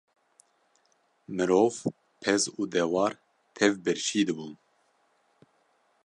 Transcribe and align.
Mirov, 1.35 1.75
pez 2.21 2.43
û 2.59 2.61
dewar 2.73 3.13
tev 3.57 3.73
birçî 3.85 4.21
dibûn. 4.27 4.53